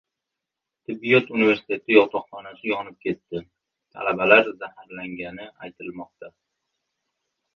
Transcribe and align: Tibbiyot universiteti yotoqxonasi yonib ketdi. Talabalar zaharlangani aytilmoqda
Tibbiyot 0.85 1.27
universiteti 1.39 1.95
yotoqxonasi 1.97 2.71
yonib 2.71 2.97
ketdi. 3.09 3.43
Talabalar 3.97 4.49
zaharlangani 4.63 5.47
aytilmoqda 5.67 6.33